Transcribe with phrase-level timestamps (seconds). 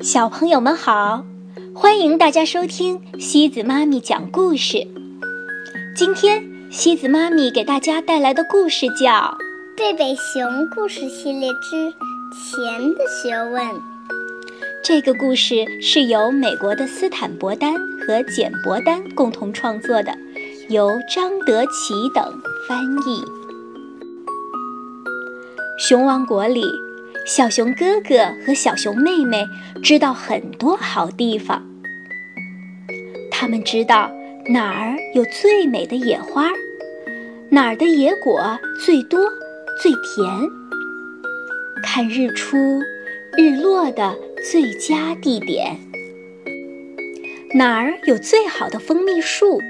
[0.00, 1.24] 小朋友们好，
[1.74, 4.86] 欢迎大家收听西子妈咪讲故事。
[5.96, 6.40] 今天
[6.70, 9.06] 西子妈咪给大家带来的故事叫
[9.76, 11.90] 《贝贝熊故事系列之
[12.30, 13.60] 钱的学问》。
[14.84, 17.74] 这个故事是由美国的斯坦伯丹
[18.06, 20.16] 和简伯丹共同创作的，
[20.68, 22.24] 由张德奇等
[22.68, 23.24] 翻译。
[25.76, 26.87] 熊王国里。
[27.28, 29.46] 小熊哥哥和小熊妹妹
[29.82, 31.62] 知道很多好地方。
[33.30, 34.10] 他们知道
[34.46, 36.48] 哪儿有最美的野花，
[37.50, 39.20] 哪儿的野果最多
[39.82, 40.26] 最甜，
[41.82, 42.56] 看日出
[43.36, 44.16] 日落的
[44.50, 45.78] 最佳地点，
[47.52, 49.60] 哪儿有最好的蜂蜜树。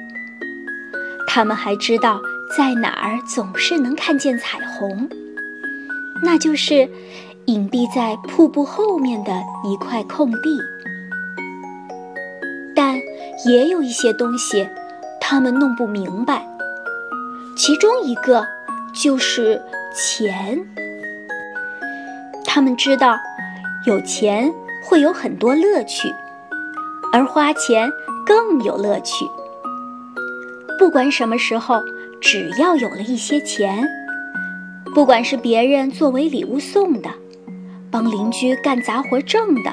[1.26, 2.22] 他们还知道
[2.56, 5.08] 在哪儿总是能看见彩虹，
[6.22, 6.88] 那就是。
[7.48, 9.32] 隐蔽在瀑布后面的
[9.64, 10.58] 一块空地，
[12.76, 13.00] 但
[13.46, 14.68] 也有一些东西，
[15.18, 16.46] 他们弄不明白。
[17.56, 18.46] 其中一个
[18.92, 19.62] 就是
[19.94, 20.62] 钱。
[22.44, 23.16] 他们知道，
[23.86, 24.52] 有钱
[24.84, 26.14] 会有很多乐趣，
[27.14, 27.90] 而花钱
[28.26, 29.24] 更有乐趣。
[30.78, 31.80] 不管什么时候，
[32.20, 33.88] 只要有了一些钱，
[34.94, 37.08] 不管是别人作为礼物送的。
[37.90, 39.72] 帮邻居干杂活挣的，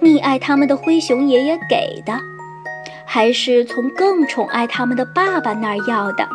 [0.00, 2.12] 溺爱他们的灰熊爷爷给的，
[3.04, 6.28] 还是从更宠爱他们的爸爸那儿要的，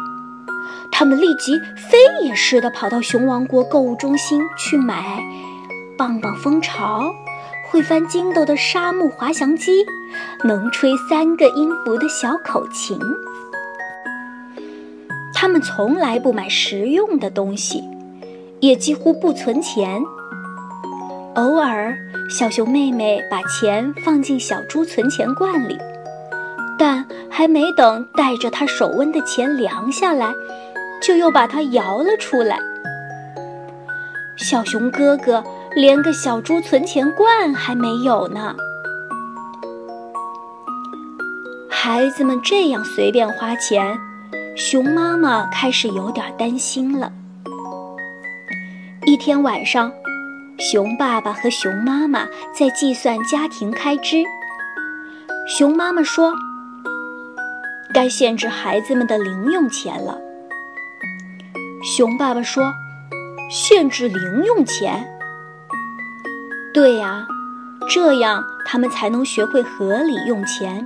[0.92, 5.24] 他们立即飞也似的跑到熊王国购物中心去买
[5.98, 7.04] 棒棒蜂巢、
[7.70, 9.86] 会翻筋斗的沙木滑翔机、
[10.44, 13.00] 能吹三个音符的小口琴。
[15.34, 17.84] 他们从来不买实用的东西，
[18.60, 20.02] 也几乎不存钱。
[21.38, 21.96] 偶尔，
[22.28, 25.78] 小熊妹妹把钱放进小猪存钱罐里，
[26.80, 30.34] 但还没等带着它手温的钱凉下来，
[31.00, 32.58] 就又把它摇了出来。
[34.36, 35.44] 小熊哥哥
[35.76, 38.56] 连个小猪存钱罐还没有呢。
[41.70, 43.96] 孩子们这样随便花钱，
[44.56, 47.12] 熊妈妈开始有点担心了。
[49.06, 49.92] 一天晚上。
[50.60, 54.24] 熊爸爸和熊妈妈在计算家庭开支。
[55.48, 56.34] 熊妈妈说
[57.94, 60.20] ：“该限制孩子们的零用钱了。”
[61.96, 62.74] 熊爸爸说
[63.52, 65.08] ：“限制零用钱？
[66.74, 67.28] 对呀，
[67.88, 70.86] 这样他们才能学会合理用钱，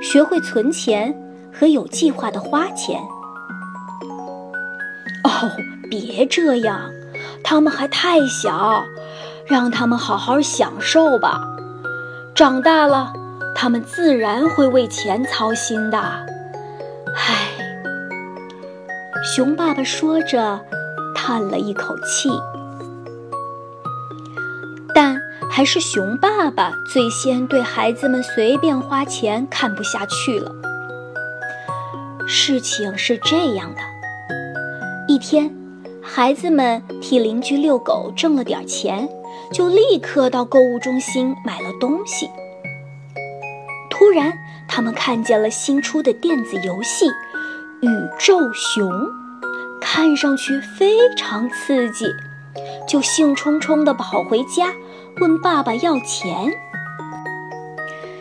[0.00, 1.12] 学会存钱
[1.52, 3.00] 和有计划的花钱。”
[5.24, 5.50] 哦，
[5.90, 6.90] 别这样。
[7.44, 8.82] 他们还太小，
[9.46, 11.40] 让他们好好享受吧。
[12.34, 13.12] 长大了，
[13.54, 15.98] 他们自然会为钱操心的。
[17.14, 17.52] 唉，
[19.22, 20.58] 熊爸爸说着，
[21.14, 22.30] 叹了一口气。
[24.94, 30.50] 但还是熊爸爸最先对孩子们随便花钱看不下去了。
[32.26, 33.80] 事情是这样的，
[35.06, 35.63] 一天。
[36.06, 39.08] 孩子们替邻居遛狗挣了点钱，
[39.52, 42.30] 就立刻到购物中心买了东西。
[43.90, 44.32] 突然，
[44.68, 47.06] 他们看见了新出的电子游戏
[47.80, 48.88] 《宇宙熊》，
[49.80, 52.06] 看上去非常刺激，
[52.86, 54.72] 就兴冲冲地跑回家
[55.20, 56.52] 问爸爸要钱。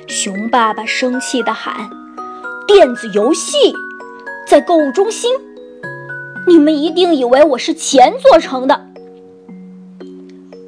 [0.08, 1.90] 熊爸爸生气地喊
[2.66, 3.76] ：“电子游戏
[4.48, 5.32] 在购物中心！”
[6.46, 8.88] 你们一定以为我是钱做成的。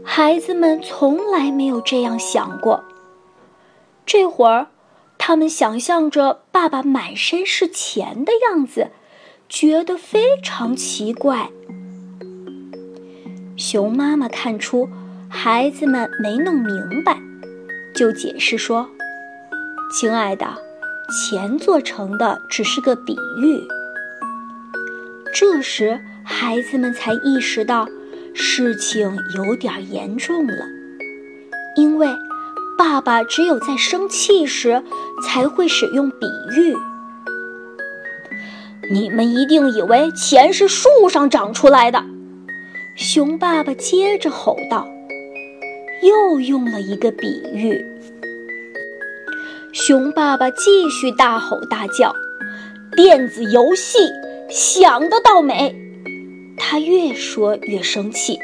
[0.03, 2.83] 孩子们从来没有这样想过。
[4.05, 4.67] 这会儿，
[5.17, 8.91] 他们想象着爸爸满身是钱的样子，
[9.49, 11.49] 觉得非常奇怪。
[13.57, 14.87] 熊妈妈看出
[15.29, 17.17] 孩子们没弄明白，
[17.95, 18.87] 就解释说
[19.91, 20.45] ：“亲爱的，
[21.09, 23.67] 钱做成的只是个比喻。”
[25.37, 27.85] 这时，孩子们才意识到
[28.33, 30.65] 事情有点严重了，
[31.75, 32.07] 因为
[32.77, 34.81] 爸爸只有在生气时
[35.21, 36.73] 才会使用比喻。
[38.89, 42.01] 你们一定以为钱是树上长出来的，
[42.95, 44.87] 熊爸爸接着吼道，
[46.01, 47.85] 又用了一个比喻。
[49.73, 52.15] 熊爸爸继续大吼大叫，
[52.95, 53.99] 电子游戏。
[54.49, 55.75] 想得到美！
[56.57, 58.39] 他越说越生气。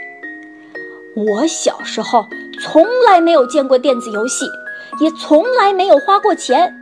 [1.15, 2.25] 我小时候
[2.61, 4.45] 从来没有见过电子游戏，
[4.99, 6.73] 也从来没有花过钱。”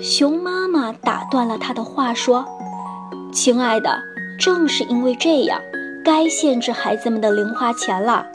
[0.00, 2.44] 熊妈妈打断了他的话，说
[3.32, 4.02] ：“亲爱的，
[4.38, 5.60] 正是因为这样，
[6.04, 8.26] 该限制孩子们的零花钱了，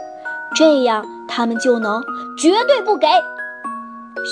[0.56, 2.01] 这样他们就能
[2.38, 3.07] 绝对不给。”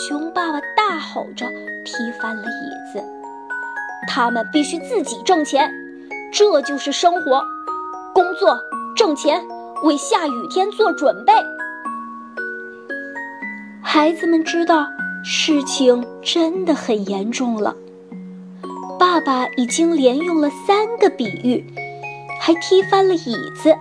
[0.07, 1.45] 熊爸爸大吼着，
[1.85, 3.14] 踢翻了椅子。
[4.07, 5.71] 他们必须自己挣钱，
[6.31, 7.43] 这就是生活，
[8.13, 8.57] 工作
[8.95, 9.41] 挣钱，
[9.83, 11.33] 为下雨天做准备。
[13.83, 14.85] 孩子们知道
[15.23, 17.75] 事情真的很严重了。
[18.97, 21.65] 爸爸已经连用了三个比喻，
[22.39, 23.75] 还踢翻了椅子。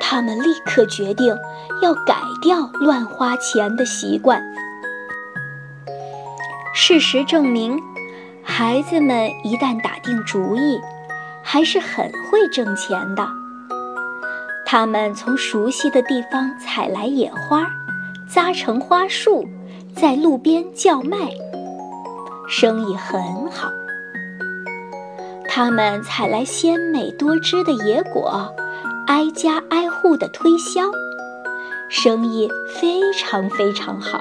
[0.00, 1.36] 他们立刻决定
[1.82, 4.40] 要改掉乱花钱的习惯。
[6.72, 7.80] 事实证明，
[8.58, 10.80] 孩子们一旦打定主意，
[11.42, 13.28] 还是很会挣钱的。
[14.64, 17.66] 他们从熟悉的地方采来野花，
[18.26, 19.46] 扎成花束，
[19.94, 21.18] 在路边叫卖，
[22.48, 23.20] 生意很
[23.50, 23.70] 好。
[25.46, 28.54] 他们采来鲜美多汁的野果，
[29.06, 30.80] 挨家挨户的推销，
[31.90, 32.50] 生意
[32.80, 34.18] 非常非常好。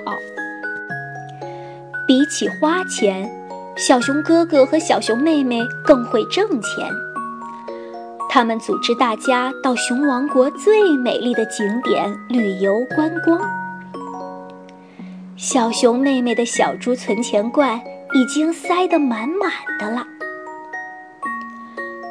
[2.06, 3.32] 比起花钱，
[3.78, 6.90] 小熊哥哥和小熊妹妹更会挣钱。
[8.30, 13.40] 他们组织大家到熊王国最美丽的景点旅游观光。
[15.36, 17.80] 小熊妹妹的小猪存钱罐
[18.14, 20.06] 已经塞得满满的了。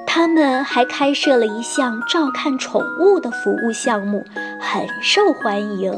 [0.07, 4.25] 他们还开设了一项照看宠物的服务项目，
[4.61, 5.93] 很受欢迎。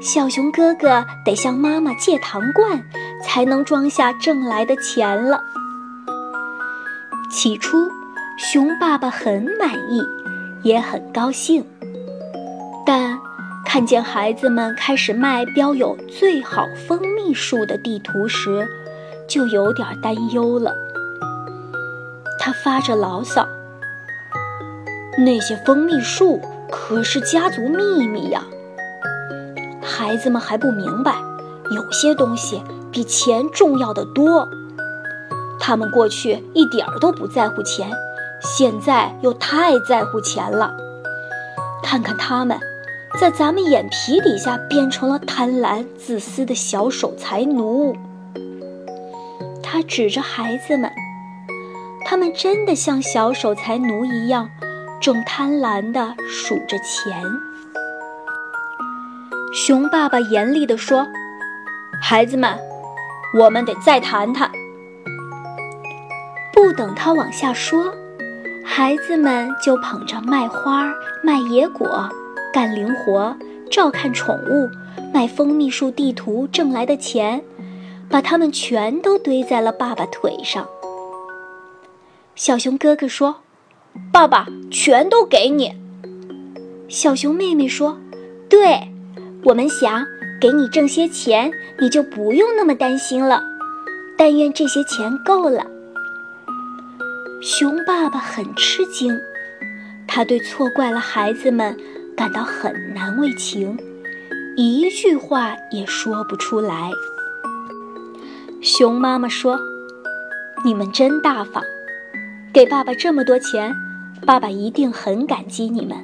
[0.00, 2.80] 小熊哥哥得向妈妈借糖罐，
[3.22, 5.42] 才能装下挣来的钱了。
[7.30, 7.90] 起初，
[8.38, 10.02] 熊爸爸很满意，
[10.62, 11.64] 也很高兴。
[12.86, 13.18] 但
[13.64, 18.66] 看见孩子们开始卖标有“最好蜂蜜树”的地图时，
[19.28, 20.72] 就有点担忧了。
[22.38, 23.46] 他发着牢骚
[25.18, 26.40] ：“那些蜂蜜树
[26.70, 28.44] 可是家族秘密呀！”
[29.82, 31.16] 孩子们还不明白，
[31.72, 32.62] 有些东西
[32.96, 34.48] 比钱重要的多。
[35.60, 37.90] 他们过去一点儿都不在乎钱，
[38.40, 40.74] 现在又太在乎钱了。
[41.82, 42.58] 看看他们，
[43.20, 47.94] 在咱们眼皮底下变成了贪婪、自私的小守财奴。
[49.62, 50.90] 他指着孩子们，
[52.06, 54.48] 他们真的像小守财奴一样，
[55.02, 57.22] 正贪婪地数着钱。
[59.52, 61.06] 熊爸爸严厉地说
[62.00, 62.58] ：“孩子们，
[63.34, 64.50] 我们得再谈谈。”
[66.52, 67.92] 不等他往下说，
[68.64, 70.92] 孩子们就捧着卖花、
[71.22, 72.08] 卖野果、
[72.52, 73.36] 干零活、
[73.70, 74.68] 照看宠物、
[75.12, 77.42] 卖蜂蜜树地图挣来的钱，
[78.08, 80.66] 把它们全都堆在了爸爸腿上。
[82.34, 83.36] 小熊哥哥说
[84.12, 85.76] ：“爸爸，全都给你。”
[86.88, 87.98] 小熊妹妹说
[88.48, 88.92] ：“对。”
[89.44, 90.04] 我们想
[90.40, 93.42] 给你挣些钱，你就不用那么担心了。
[94.18, 95.66] 但愿这些钱够了。
[97.42, 99.14] 熊爸爸很吃惊，
[100.06, 101.76] 他对错怪了孩子们
[102.16, 103.78] 感到很难为情，
[104.56, 106.90] 一句话也说不出来。
[108.62, 109.60] 熊妈妈说
[110.64, 111.62] ：“你们真大方，
[112.52, 113.74] 给爸爸这么多钱，
[114.26, 115.96] 爸爸一定很感激你们。”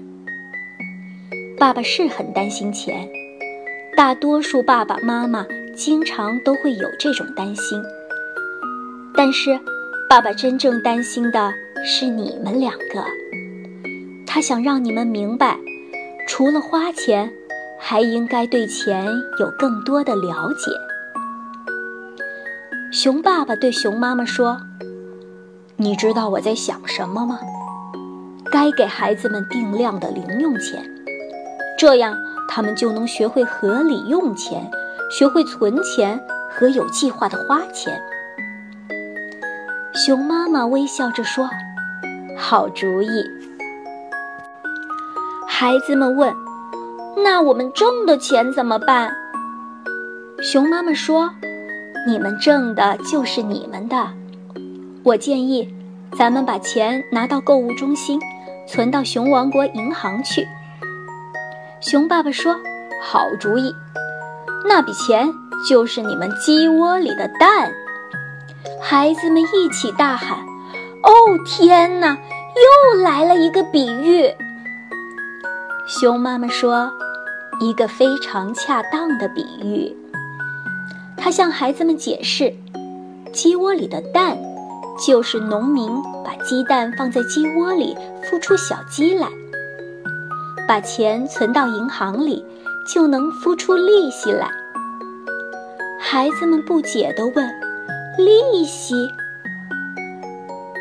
[1.58, 3.08] 爸爸是很担心钱。
[3.94, 5.46] 大多数爸爸妈妈
[5.76, 7.82] 经常都会有这种担心，
[9.14, 9.58] 但是
[10.08, 11.52] 爸爸真正担心的
[11.84, 13.04] 是你们两个。
[14.26, 15.58] 他想让你们明白，
[16.26, 17.30] 除了花钱，
[17.78, 19.06] 还应该对钱
[19.38, 20.70] 有更多的了解。
[22.90, 24.58] 熊爸爸对熊妈妈说
[25.76, 27.38] ：“你知道我在想什么吗？
[28.50, 30.82] 该给孩子们定量的零用钱，
[31.78, 32.16] 这样。”
[32.48, 34.70] 他们就能学会合理用钱，
[35.10, 36.20] 学会存钱
[36.50, 37.98] 和有计划的花钱。
[39.94, 41.48] 熊妈妈微笑着说
[42.36, 43.24] ：“好主意。”
[45.46, 46.34] 孩子们问
[47.22, 49.12] ：“那我们挣的钱怎么办？”
[50.42, 51.30] 熊妈妈说
[52.06, 54.08] ：“你们挣的就是你们的。
[55.04, 55.72] 我建议，
[56.18, 58.18] 咱们把钱拿到购物中心，
[58.66, 60.46] 存到熊王国银行去。”
[61.82, 62.56] 熊爸爸说
[63.02, 63.74] ：“好主意，
[64.68, 65.28] 那笔钱
[65.68, 67.72] 就是你们鸡窝里的蛋。”
[68.80, 70.38] 孩子们一起大喊
[71.02, 71.10] ：“哦，
[71.44, 72.16] 天哪！
[72.94, 74.32] 又来了一个比喻！”
[75.88, 76.88] 熊妈妈说
[77.60, 79.96] ：“一个非常恰当的比喻。”
[81.18, 82.54] 她向孩子们解释
[83.34, 84.38] ：“鸡窝里的蛋，
[85.04, 85.90] 就是农民
[86.24, 89.28] 把鸡蛋放在鸡窝里孵出小鸡来。
[90.72, 92.42] 把钱存到银行里，
[92.88, 94.48] 就能孵出利息来。”
[96.00, 97.46] 孩子们不解地问
[98.16, 98.94] ：“利息？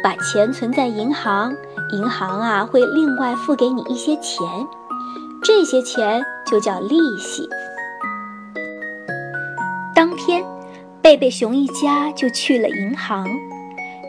[0.01, 1.53] 把钱存在银行，
[1.91, 4.48] 银行啊会另外付给你一些钱。”
[5.43, 7.50] 这些钱就叫利息。
[9.93, 10.41] 当天，
[11.01, 13.27] 贝贝熊一家就去了银行，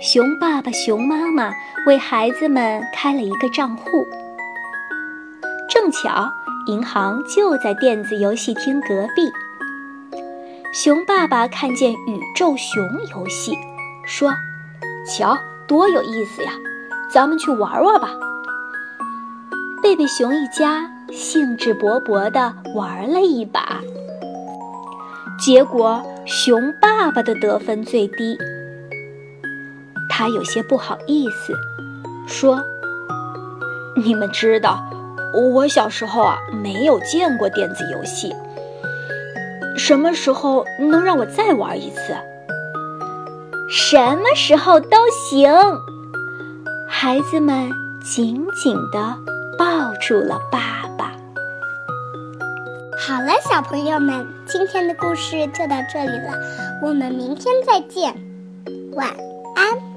[0.01, 1.53] 熊爸爸、熊妈妈
[1.89, 4.07] 为孩子们开了一个账户。
[5.73, 6.31] 正巧，
[6.67, 9.33] 银行就在电子游戏厅隔壁。
[10.75, 13.57] 熊爸爸看见宇宙熊游戏，
[14.05, 14.31] 说
[15.09, 15.35] ：“瞧，
[15.67, 16.53] 多有意思呀，
[17.11, 18.11] 咱们去玩玩吧。”
[19.83, 20.91] 贝贝熊一家。
[21.11, 23.79] 兴致勃勃地玩了一把，
[25.39, 28.39] 结果熊爸爸的得分最低。
[30.09, 31.53] 他有些不好意思，
[32.27, 32.65] 说
[33.95, 34.83] ：“你们知道，
[35.33, 38.35] 我小时候啊没有见过电子游戏。
[39.77, 42.15] 什么时候能让我再玩一次？
[43.71, 45.53] 什么时候都行。”
[46.89, 47.71] 孩子们
[48.05, 49.17] 紧紧地
[49.59, 50.83] 抱住了爸。
[53.05, 56.39] 好了，小朋友们，今天的故事就到这里了，
[56.81, 58.15] 我们明天再见，
[58.93, 59.09] 晚
[59.57, 59.92] 安。